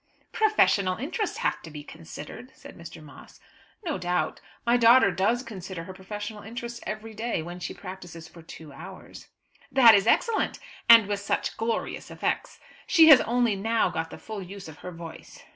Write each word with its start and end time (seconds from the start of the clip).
"Professional 0.31 0.97
interests 0.97 1.37
have 1.37 1.61
to 1.61 1.69
be 1.69 1.83
considered," 1.83 2.49
said 2.55 2.75
Mr. 2.75 3.03
Moss. 3.03 3.39
"No 3.85 3.99
doubt; 3.99 4.41
my 4.65 4.75
daughter 4.75 5.11
does 5.11 5.43
consider 5.43 5.83
her 5.83 5.93
professional 5.93 6.41
interests 6.41 6.79
every 6.87 7.13
day 7.13 7.43
when 7.43 7.59
she 7.59 7.75
practises 7.75 8.27
for 8.27 8.41
two 8.41 8.73
hours." 8.73 9.27
"That 9.71 9.93
is 9.93 10.07
excellent, 10.07 10.57
and 10.89 11.05
with 11.07 11.19
such 11.19 11.55
glorious 11.55 12.09
effects! 12.09 12.59
She 12.87 13.09
has 13.09 13.21
only 13.21 13.55
now 13.55 13.91
got 13.91 14.09
the 14.09 14.17
full 14.17 14.41
use 14.41 14.67
of 14.67 14.79
her 14.79 14.89
voice. 14.91 15.43